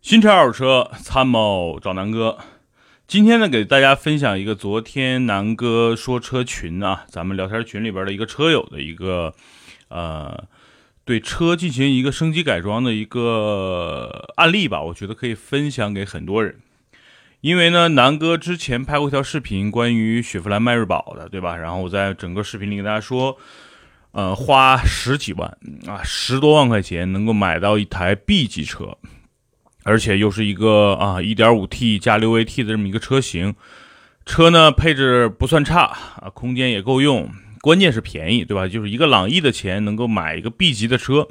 [0.00, 2.36] 新车二手车参谋找南哥，
[3.06, 9.32] 今天呢给大家分享一个昨天南哥说车群啊，咱们聊天群里边的一个车友的一个
[9.88, 10.44] 呃
[11.06, 16.60] 对车进行一个升级改装的一个案例吧，我觉得可以分享给很多人。
[17.42, 21.56] 因为呢，南哥之前拍过一条视频关于雪佛兰迈锐宝的，对吧？
[21.56, 23.36] 然后我在整个视频里跟大家说，
[24.12, 28.96] 呃，花十几万啊，十多万块钱能够买到一台 B 级车。
[29.84, 33.56] 而且又是一个啊，1.5T 加 6AT 的这么一个车型，
[34.24, 35.80] 车呢配置不算差
[36.20, 37.28] 啊，空间也够用，
[37.60, 38.68] 关键是便宜，对吧？
[38.68, 41.26] 就是一个朗逸的钱能够买一个 B 级的车，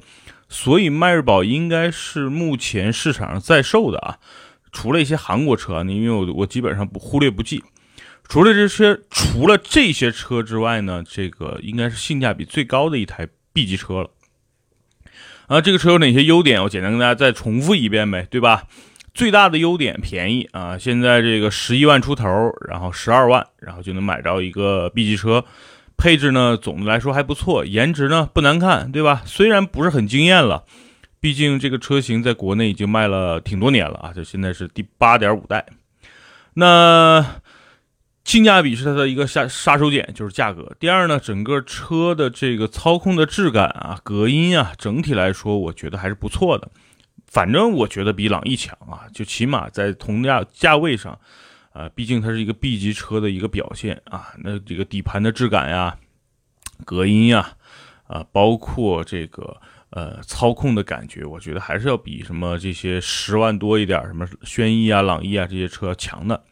[0.50, 4.18] 所以迈锐宝应该是目前市场上在售的啊，
[4.72, 7.64] 除了一些韩国车，因为我我基本上不忽略不计，
[8.28, 14.10] 除了这些除了这些车之外呢，这个应该是性价比最高的一台 B 级车了。
[15.48, 16.64] 啊，这个车有哪些优点？
[16.64, 18.64] 我简单跟大家再重复一遍呗，对吧？
[19.14, 22.30] 最大的优点便宜啊，现在这个十一万出头，
[22.70, 25.44] 然后十二万，然后就能买到一个 B 级车。
[25.98, 29.22] 配置呢，总的来说还不错，颜值呢不难看，对吧？
[29.26, 30.64] 虽然不是很惊艳了，
[31.22, 35.66] 毕竟这个车型在国内已经卖了挺多年了啊，就现在是第八点五代。
[36.56, 37.26] 那。
[38.24, 40.72] 性价比是它的一个杀杀手锏，就是价格。
[40.80, 46.70] 第二呢，整个车的这个操控的质感啊，隔音啊，整体来说我觉得还是不错的。
[47.26, 51.20] 反正我觉得比朗逸强啊，就起码在同价价位上，
[51.74, 54.28] 啊，毕竟它是一个 B 级车的一个表现啊。
[54.38, 55.98] 那这个底盘的质感呀，
[56.86, 57.54] 隔音呀，
[58.06, 59.60] 啊，包括这个
[59.92, 66.44] 呃操控的感觉，我觉得还是要比什么这些十万多一点什么轩逸啊、朗逸啊这些车强的。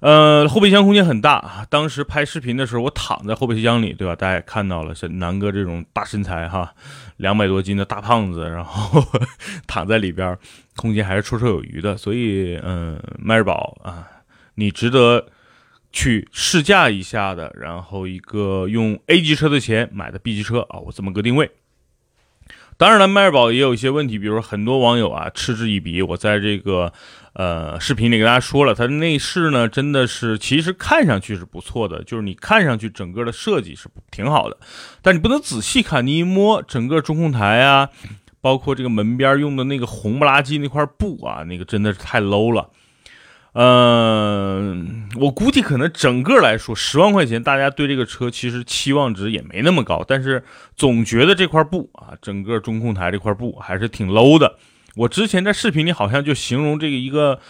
[0.00, 1.66] 呃，后备箱空间很大。
[1.68, 4.14] 当时拍视频的时候，我躺在后备箱里，对吧？
[4.14, 6.72] 大家也看到了，像南哥这种大身材哈，
[7.16, 9.04] 两百多斤的大胖子，然后
[9.66, 10.38] 躺在里边，
[10.76, 11.96] 空间还是绰绰有余的。
[11.96, 14.06] 所以，嗯，迈锐宝啊，
[14.54, 15.26] 你值得
[15.90, 17.52] 去试驾一下的。
[17.58, 21.50] 然后，一个用 A 级车的钱买的 B 级车啊，我这么个定位。
[22.78, 26.00] 当然了，迈锐宝也有一些问题，比如说很多网友啊嗤之以鼻。
[26.00, 26.92] 我在这个
[27.32, 34.56] 呃视频里跟大家说了，它的内饰呢真的是其实看上去是不错的，就是你看上去整个的设计是挺好的，
[35.02, 37.88] 但你不能仔细看，你一摸整个中控台啊，
[38.40, 42.70] 包括这个门边用的那个红不拉几那块布啊，那个真的是太 low 了。
[43.60, 50.44] 嗯，我估计可能整个来说，十万块钱，大家对这个车其实期望值也没那么高，但是
[50.76, 54.54] 总觉得这块布啊，整个中控台这块布还是挺 low 的。
[54.94, 57.40] 我之前在视频里好像就形容这个一个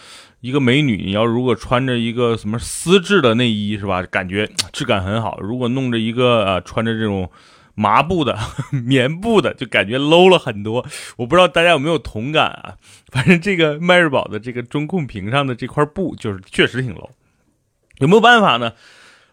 [0.41, 7.29] 一个美女，你要如果穿着一个什么丝质的内衣是吧，感觉质感很好；如果弄着一个啊，穿着这种。
[7.79, 8.37] 麻布的、
[8.85, 10.85] 棉布的，就感觉 low 了很多。
[11.15, 12.75] 我不知道大家有没有同感啊？
[13.07, 17.11] 反正这个迈锐宝的这个中控屏上的这块布，就是确实挺 low。
[17.99, 18.73] 有没有办法呢？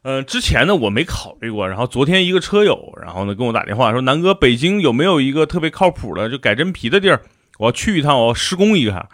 [0.03, 1.69] 嗯，之前呢我没考虑过。
[1.69, 7.23] 然后昨天一个车友，然后呢跟我打电话说：“南哥，北京有没有一个特别靠谱的就改真皮的地儿？
[7.59, 9.09] 我要去一趟，我要施工一下。”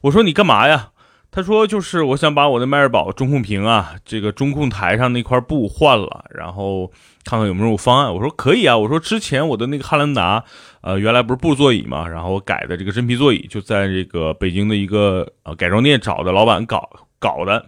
[0.00, 0.92] 我说：“你干嘛呀？”
[1.30, 6.90] 他说：“就是我想把我的迈锐宝中控屏啊，这个中控台上那块布换了，然后
[7.22, 10.42] 看看有没有方案。”我说：“可以啊。”我说：“之前我的那个汉兰达，
[10.80, 17.66] 呃，原来不是布座椅嘛，然后我改的这个真皮座椅，就在这个北京的一个呃改装店找的老板搞搞的，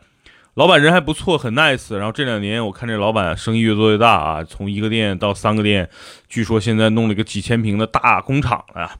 [0.54, 1.94] 老板人还不错，很 nice。
[1.94, 5.88] 然后这两年我看这老板生意越做越大啊，从一个店到三个店，
[6.30, 8.90] 据说现在弄了一个几千平的大工厂了。”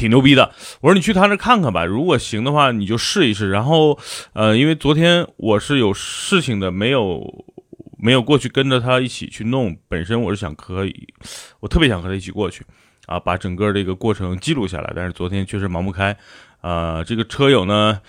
[0.00, 3.50] 挺牛逼的，我说你去他那看看吧，如果行的话，你就试一试。
[3.50, 3.98] 然后，
[4.32, 7.44] 呃，因为昨天我是有事情的，没有
[7.98, 9.76] 没有过去跟着他一起去弄。
[9.88, 11.06] 本身我是想可以，
[11.60, 12.64] 我特别想和他一起过去，
[13.04, 14.90] 啊，把整个这个过程记录下来。
[14.96, 16.16] 但是昨天确实忙不开，
[16.62, 18.00] 啊，这个车友呢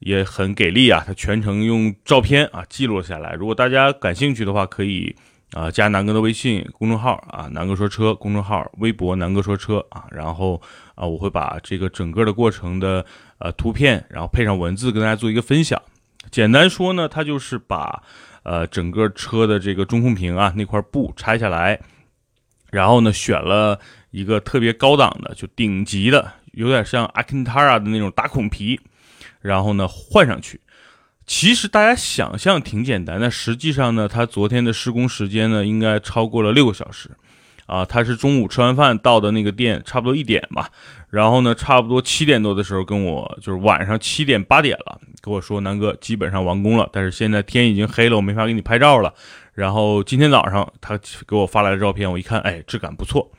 [0.00, 3.32] 也很给力啊，他全程用照片啊记录下来。
[3.32, 5.16] 如果大家感兴趣的话，可以。
[5.52, 10.60] 啊，加南哥的微信公众号啊，南哥说车公众号，微博南哥说车啊，然后
[10.96, 13.04] 啊，我会把这个整个的过程的
[13.38, 15.80] 呃图片，然后配上文字跟大家做一个分享。
[16.30, 18.02] 简单说呢，它就是把
[18.42, 21.78] 呃整个车的这个中控屏啊那块布拆下来，
[22.70, 23.78] 然后呢选了
[24.10, 28.80] 一个特别高档的，就顶级的，有点像阿 t 塔 a 的那种大孔皮，
[29.40, 30.60] 然后呢换上去。
[31.26, 37.10] 其实大家想象挺简单，但实际上呢，他昨天的施工时间呢，应该超过了六个小时，
[37.66, 40.68] 啊，他是中午吃完饭到的那个店，差不多一点吧，
[41.08, 49.14] 然后呢，差不多七点多的时候跟我，就是晚上七点八点了，跟我说南哥基本上完工了，但是现在天已经黑了，我没法给你拍照了，
[49.54, 53.32] 然后今天早上他给我发来的照片，我一看，哎，质感不错。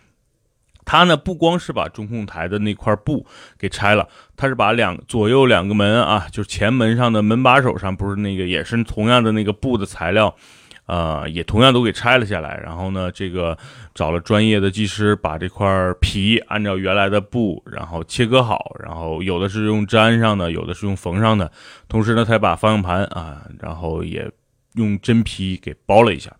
[0.86, 3.26] 他呢不光是把中控台的那块布
[3.58, 10.36] 给拆了，他是把两左右两个门啊，就是前门上的门把手上不是那个也是同样的那个布的材料。
[10.88, 13.58] 呃，也同样都给拆了下来，然后呢，这个
[13.96, 15.68] 找了专业的技师把这块
[16.00, 21.52] 皮按照原来的布，然后切割好，然后有的是用粘上的，有的是用缝上的，
[21.90, 24.30] 同时呢，才把方向盘啊，然后也
[24.76, 26.32] 用真皮给包了一下。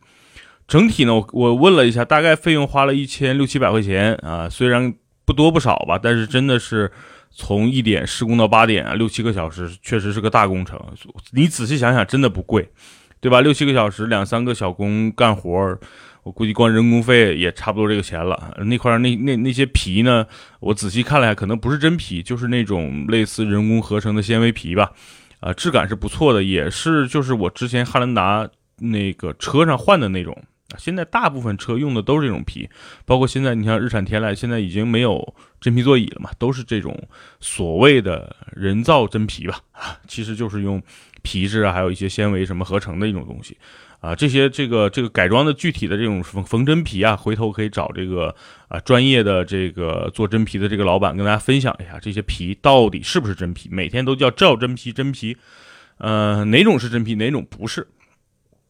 [0.68, 4.94] 整体呢，我我问了一下，大概费用花了一千六七百块钱啊，虽然
[5.26, 6.92] 不多不少吧，但是真的是
[7.32, 10.80] 从一点施工到八点啊，六七个小时，确实是个大工程。
[11.32, 12.70] 你仔细想想，真的不贵。
[13.22, 13.42] 对吧？
[13.42, 15.76] 六七个小时，两三个小工干活，
[16.22, 18.56] 我估计光人工费也差不多这个钱了。
[18.66, 20.28] 那块那那那些皮呢？
[20.60, 24.92] 我仔细看了下，可能不是真皮，就是那种类似人工合成的纤维皮吧。
[25.40, 28.48] 啊，质感是不错的，也是就是我之前汉兰达
[28.78, 30.38] 那个车上换的那种。
[30.78, 32.70] 现在大部分车用的都是这种皮，
[33.06, 37.08] 包括现在你像日产天籁，现在已经没有真皮座椅了嘛，都是这种
[37.40, 39.60] 所谓的人造真皮吧？
[39.72, 40.82] 啊， 其实就是用。
[41.28, 43.58] 皮质啊，还有一些纤维什么合成的一种东西，
[44.00, 48.36] 啊，这些这个这个改装的具体的这种缝缝真皮啊，回头可以找这个
[48.68, 53.68] 啊专业的这个做真皮的这个老板跟大家分享一下，这些皮到底是不是真皮？
[53.72, 55.36] 每天都叫照真皮真皮，
[55.98, 57.88] 呃，哪种是真皮，哪种不是？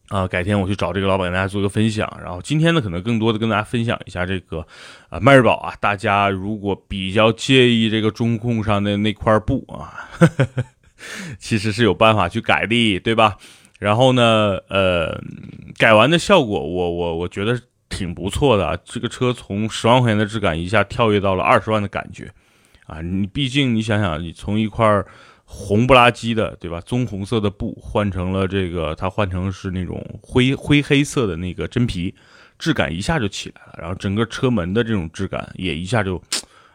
[0.08, 2.10] 啊，改天我去找这个老板跟大家做个分享。
[2.22, 4.66] 然后今天呢，可能更多的跟大家分享一下这个
[5.08, 10.08] 啊迈锐宝啊，大家如果比较介意这个中控上的那块布啊。
[11.38, 13.36] 其实是有办法去改的，对吧？
[13.78, 15.20] 然后呢，呃，
[15.76, 17.60] 改完的效果，我我我觉得
[17.90, 18.80] 挺不错的。
[18.82, 22.32] 这个车从十万块钱的质感一下跳跃到了二十万的感觉，
[22.86, 25.06] 啊，你毕竟你想想，你从一块儿
[25.46, 26.80] 红不拉几的，对吧？
[26.82, 32.14] 棕红色的布换成了这个，它换成是那种灰灰黑色的那个真皮，
[32.58, 33.74] 质感一下就起来了。
[33.78, 36.22] 然后整个车门的这种质感也一下就。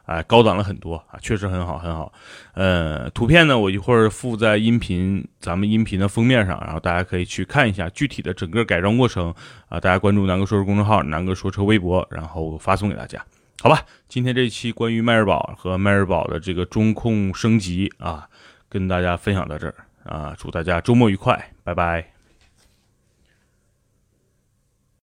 [0.05, 2.11] 哎，高档了很多啊，确实很好，很好。
[2.53, 9.33] 呃，图片呢，我一会儿附在音频咱们音频的封面上，然后大家可以去看一下具体的整个改装过程
[9.69, 9.79] 啊。
[9.79, 13.23] 大家关注南哥说车公众号，南哥说车微博，然后发送给大家，
[13.61, 13.85] 好吧？
[14.09, 18.27] 今天这一期关于迈锐宝和迈锐宝的这个中控升级啊，
[18.71, 19.75] 跟大家分享到这儿
[20.05, 22.10] 啊，祝大家周末愉快，拜拜。